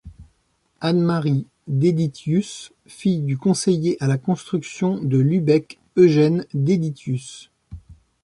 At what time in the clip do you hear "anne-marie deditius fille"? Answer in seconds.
0.79-3.21